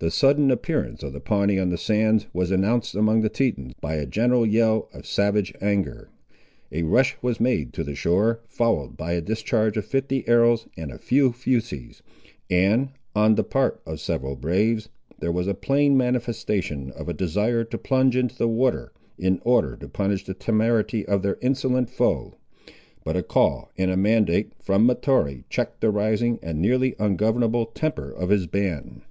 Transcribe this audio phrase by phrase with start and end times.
[0.00, 3.94] The sudden appearance of the Pawnee on the sands was announced among the Tetons, by
[3.94, 6.08] a general yell of savage anger.
[6.72, 10.90] A rush was made to the shore, followed by a discharge of fifty arrows and
[10.90, 12.02] a few fusees,
[12.50, 14.88] and, on the part of several braves,
[15.20, 19.76] there was a plain manifestation of a desire to plunge into the water, in order
[19.76, 22.34] to punish the temerity of their insolent foe.
[23.04, 28.10] But a call and a mandate, from Mahtoree, checked the rising, and nearly ungovernable, temper
[28.10, 29.02] of his band.